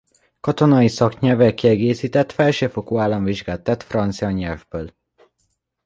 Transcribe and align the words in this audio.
Katonai 0.39 0.87
szaknyelvvel 0.87 1.53
kiegészített 1.53 2.31
felsőfokú 2.31 2.97
államvizsgát 2.97 3.63
tett 3.63 3.83
francia 3.83 4.31
nyelvből. 4.31 4.93